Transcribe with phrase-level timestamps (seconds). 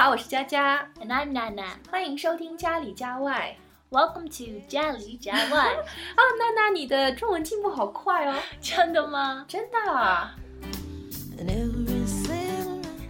[0.00, 3.54] 好，我是佳佳，and I'm Nana，欢迎收听家里家外。
[3.90, 5.74] Welcome to 家里家外。
[6.16, 8.34] 啊，娜娜，你的中文进步好快哦！
[8.62, 9.44] 真的吗？
[9.46, 10.30] 真的。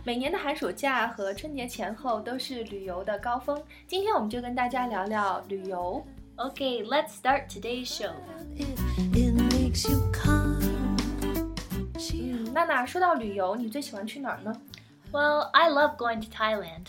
[0.03, 6.05] 每年的寒暑假和春节前后都是旅游的高峰，今天我们就跟大家聊聊旅游。
[6.39, 8.11] Okay, let's start today's show.
[12.13, 14.53] 嗯，娜娜，说到旅游，你最喜欢去哪儿呢
[15.12, 16.88] ？Well, I love going to Thailand.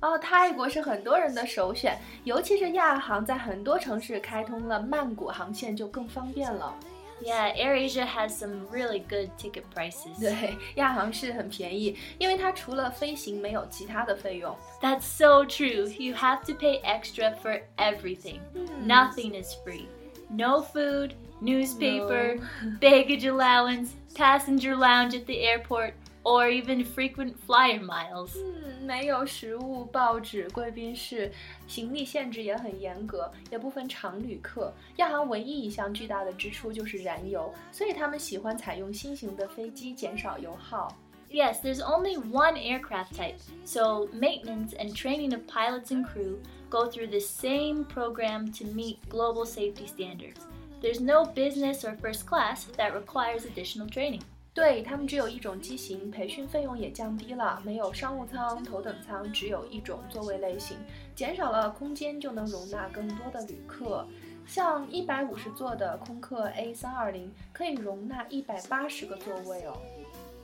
[0.00, 6.74] 哦，泰国是很多人的首选，尤其是亚航在很多城市开通了曼谷航线，就更方便了。
[7.22, 10.20] Yeah, AirAsia has some really good ticket prices.
[10.20, 14.54] 对，亚航是很便宜，因为它除了飞行没有其他的费用。
[14.82, 15.88] That's so true.
[15.96, 18.40] You have to pay extra for everything.
[18.84, 19.86] Nothing is free.
[20.28, 22.40] No food, newspaper,
[22.80, 28.32] baggage allowance, passenger lounge at the airport or even frequent flyer miles.
[28.36, 31.30] 嗯，没有食物、报纸、贵宾室，
[31.66, 34.72] 行李限制也很严格，也不分常旅客。
[34.96, 40.94] 亚航唯一一项巨大的支出就是燃油，所以他们喜欢采用新型的飞机，减少油耗。
[41.30, 46.38] Yes, there's only one aircraft type, so maintenance and training of pilots and crew
[46.70, 50.40] go through the same program to meet global safety standards.
[50.80, 54.22] There's no business or first class that requires additional training.
[54.58, 60.76] 对他们只有一种机型，培训费用也降低了，没有商务舱、头等舱，只有一种座位类型，
[61.16, 64.06] 减少了空间，就能容纳更多的旅客。
[64.46, 69.76] 像一百五十座的空客 A 三二零可以容纳一百八十个座位哦。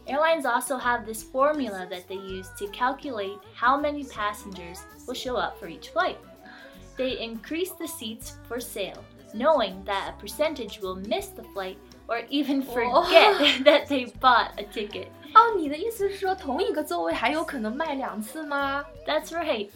[0.06, 5.36] Airlines also have this formula that they use to calculate how many passengers will show
[5.36, 6.16] up for each flight.
[6.96, 11.76] They increase the seats for sale, knowing that a percentage will miss the flight
[12.07, 15.07] or even forget that they bought a ticket.
[15.33, 19.69] 哦，你的意思是说同一个座位还有可能卖两次吗？That's right.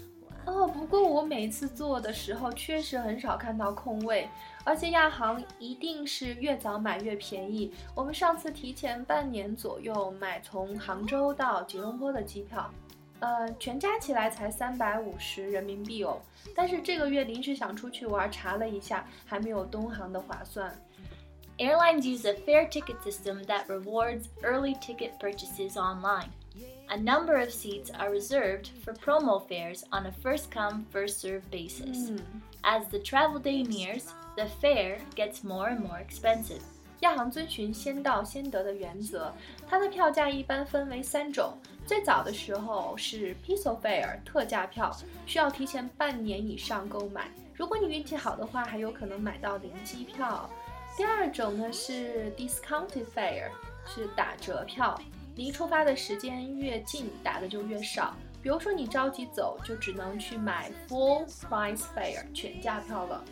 [0.46, 4.28] 哦，不过我每次坐的时候确实很少看到空位，
[4.64, 7.72] 而且亚航一定是越早买越便宜。
[7.94, 12.72] 我们上次提前半年左右买从杭州到吉隆坡的机票，
[13.20, 16.18] 呃，全加起来才三百五十人民币哦。
[16.56, 20.74] 但是这个月临时想出去玩，查了一下，还没有东航的划算。
[21.59, 26.31] Airlines use a fare ticket system that rewards early ticket purchases online.
[26.91, 31.51] A number of seats are reserved for promo fares on a first come, first served
[31.51, 32.11] basis.
[32.11, 32.21] Mm.
[32.63, 36.63] As the travel day nears, the fare gets more and more expensive.
[37.01, 39.33] 亚航遵循先到先得的原则，
[39.69, 41.57] 它的票价一般分为三种。
[41.87, 44.91] 最早的时候是 Piso Fare 特价票，
[45.27, 47.29] 需要提前半年以上购买。
[47.55, 50.49] 如果你运气好的话，还有可能买到零机票。
[50.99, 53.51] 第二种呢是 discounted fare，
[53.87, 55.01] 是打折票，
[55.35, 58.15] 离出发的时间越近，打的就越少。
[58.43, 63.25] 比如说你着急走，就只能去买 full price fare 全价票了。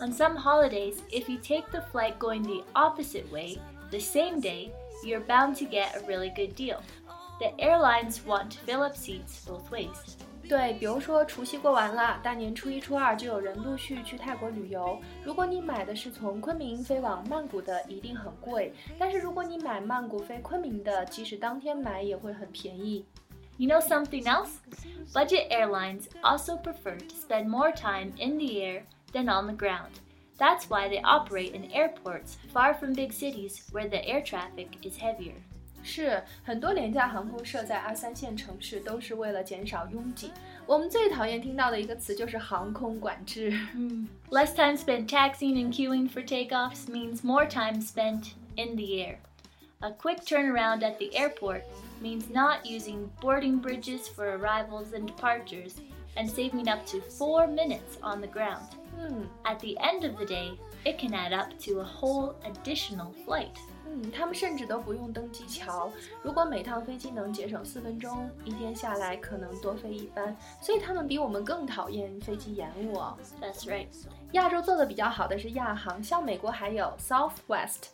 [0.00, 3.58] On some holidays, if you take the flight going the opposite way,
[3.90, 4.70] the same day,
[5.04, 6.78] you're bound to get a really good deal.
[7.38, 10.16] The airlines want to fill up seats both ways.
[10.48, 15.00] 对，比如说除夕过完了，大年初一、初二就有人陆续去泰国旅游。
[15.24, 18.72] 如果你买的是从昆明飞往曼谷的，一定很贵。
[18.98, 23.06] 但是如果你买曼谷飞昆明的，即使当天买也会很便宜。
[23.56, 24.58] You know something else?
[25.14, 28.82] Budget airlines also prefer to spend more time in the air
[29.12, 29.92] than on the ground.
[30.36, 34.98] That's why they operate in airports far from big cities where the air traffic is
[34.98, 35.36] heavier.
[35.88, 40.32] 是很多廉价航空设在二三线城市，都是为了减少拥挤。
[40.66, 43.50] 我们最讨厌听到的一个词就是航空管制。
[44.30, 49.16] Less time spent taxiing and queuing for takeoffs means more time spent in the air.
[49.80, 51.64] A quick turnaround at the airport
[52.00, 55.74] means not using boarding bridges for arrivals and departures
[56.16, 58.68] and saving up to four minutes on the ground.
[59.44, 63.56] At the end of the day, it can add up to a whole additional flight.
[63.86, 65.90] 嗯，他们甚至都不用登机桥。
[66.22, 70.34] 如果每趟飞机能节省四分钟，一天下来可能多飞一班。
[70.60, 72.96] 所以他们比我们更讨厌飞机延误。
[73.40, 73.88] That's right。
[74.32, 77.88] 亚洲做的比较好的是亚航，像美国还有 Southwest，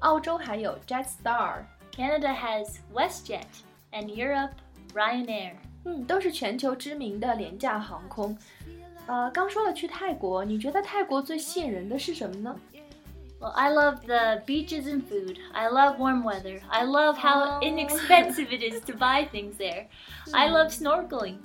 [0.00, 4.54] 澳洲还有 Jetstar。Canada has WestJet，and Europe
[4.94, 5.54] Ryanair。
[5.85, 8.37] 嗯，都是全球知名的廉价航空。
[9.07, 12.55] 呃，刚说了去泰国，你觉得泰国最吸引人的是什么呢
[13.39, 15.37] ？Well, I love the beaches and food.
[15.53, 16.59] I love warm weather.
[16.67, 17.63] I love how oh.
[17.63, 19.87] inexpensive it is to buy things there.
[20.33, 20.55] I hmm.
[20.55, 21.37] love snorkeling.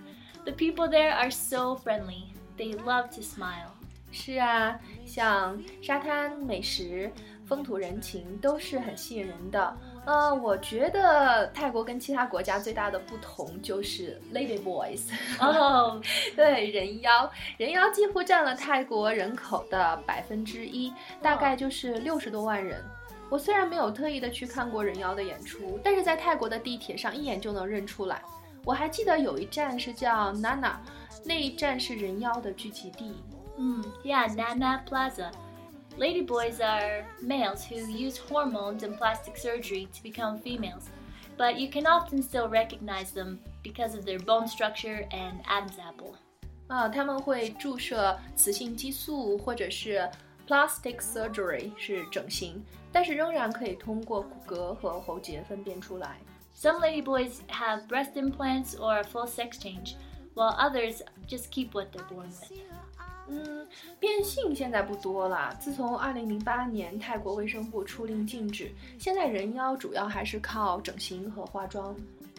[0.44, 2.34] The people there are so friendly.
[2.58, 3.70] They love to smile.
[4.10, 7.10] 是啊，像沙滩、美食、
[7.46, 9.76] 风土人情都是很吸引人的。
[10.06, 15.00] 呃，我觉得泰国跟其他国家最大的不同就是 Lady Boys。
[15.40, 16.00] 哦，
[16.36, 20.92] 对，人妖，人妖几乎占了泰国人口的百分之一，
[21.22, 22.84] 大概就是六十多万人。
[23.30, 28.22] 我虽然没有特意的去看过人妖的演出，但是在泰国的地铁上一眼就能认出来。
[28.64, 30.74] 我还记得有一站是叫 Nana，
[31.24, 33.14] 那一站是人妖的聚集地。
[33.56, 35.30] Mm, yeah, Nana Plaza.
[35.97, 40.89] Ladyboys are males who use hormones and plastic surgery to become females,
[41.37, 46.15] but you can often still recognize them because of their bone structure and Adam's apple.
[46.67, 50.09] 啊，他们会注射雌性激素或者是
[50.47, 56.17] plastic surgery 是整形，但是仍然可以通过骨骼和喉结分辨出来。
[56.55, 59.95] Some ladyboys have breast implants or a full sex change,
[60.35, 62.61] while others just keep what they're born with.
[63.28, 63.66] 嗯，
[63.98, 65.54] 变性现在不多了。
[65.58, 71.96] 自从2008年泰国卫生部出令禁止，现在人妖主要还是靠整形和化妆。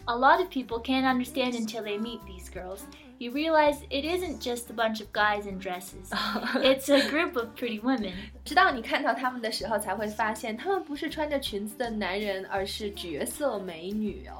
[0.08, 2.82] A lot of people can't understand until they meet these girls.
[3.18, 6.10] You realize it isn't just a bunch of guys in dresses.
[6.62, 8.12] it's a group of pretty women.
[8.44, 14.38] 直到你看到他们的时候，才会发现他们不是穿着裙子的男人，而是绝色美女哦。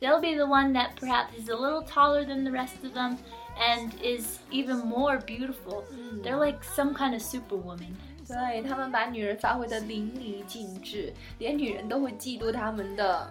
[0.00, 3.18] They'll be the one that perhaps is a little taller than the rest of them
[3.56, 5.84] and is even more beautiful.
[6.22, 7.96] They're like some kind of superwoman.
[8.26, 13.30] 对他们把女人发挥的淋漓尽致，连女人都会嫉妒他们的。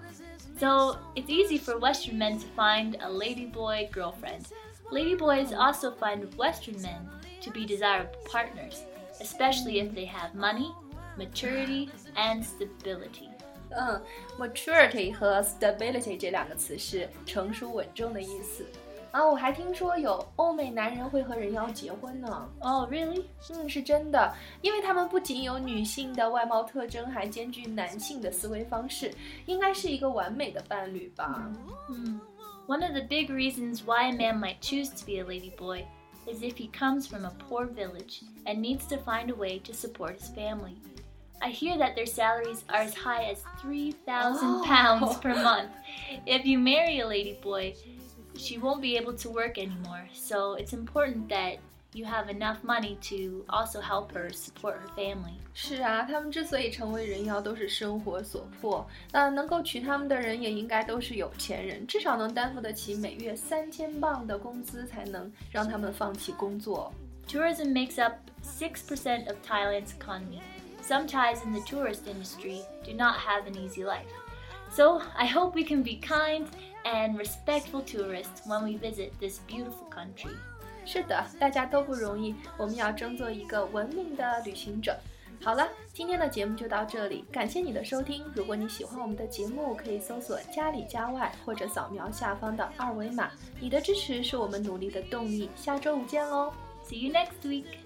[0.59, 4.45] So it's easy for Western men to find a ladyboy girlfriend.
[4.91, 7.09] Ladyboys also find Western men
[7.41, 8.83] to be desirable partners,
[9.19, 10.71] especially if they have money,
[11.17, 13.29] maturity, and stability.
[13.75, 14.01] 嗯，
[14.37, 18.65] maturity 和 stability 这两个词是成熟稳重的意思。
[19.11, 22.49] 啊，我还听说有欧美男人会和人妖结婚呢。
[22.61, 23.25] Oh, really?
[23.49, 29.13] 嗯，是真的，因为他们不仅有女性的外貌特征，还兼具男性的思维方式，
[29.47, 31.51] 应该是一个完美的伴侣吧。
[31.89, 32.19] Hmm.
[32.67, 35.83] One of the big reasons why a man might choose to be a ladyboy
[36.25, 39.73] is if he comes from a poor village and needs to find a way to
[39.73, 40.77] support his family.
[41.41, 44.63] I hear that their salaries are as high as 3,000 Oh.
[44.63, 45.69] pounds per month.
[46.25, 47.75] If you marry a ladyboy,
[48.35, 51.57] she won't be able to work anymore, so it's important that
[51.93, 55.33] you have enough money to also help her support her family.
[55.53, 58.87] 是啊，他们之所以成为人妖，都是生活所迫。
[59.11, 66.93] 那能够娶他们的人，也应该都是有钱人，至少能担负得起每月三千镑的工资，才能让他们放弃工作。
[67.27, 70.39] Tourism makes up 6% of Thailand's economy.
[70.82, 74.10] some Thais in the tourist industry do not have an easy life.
[74.70, 76.46] So I hope we can be kind
[76.84, 80.36] and respectful tourists when we visit this beautiful country.
[80.84, 84.96] 是的，大家都不容易，我们要争做一个文明的旅行者。
[85.42, 88.24] 好了，今天的节目就到这里，感谢你的收听。
[88.34, 93.30] 如果你喜欢我们的节目，可以搜索“家里家外”或者扫描下方的二维码。
[93.60, 95.50] 你的支持是我们努力的动力。
[95.54, 96.52] 下周五见喽
[96.88, 97.85] ，See you next week。